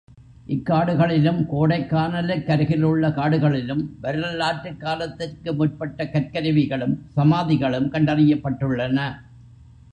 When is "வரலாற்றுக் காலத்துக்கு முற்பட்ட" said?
4.01-6.09